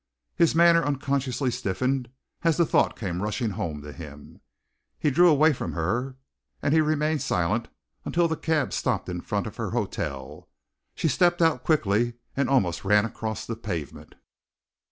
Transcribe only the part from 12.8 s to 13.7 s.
ran across the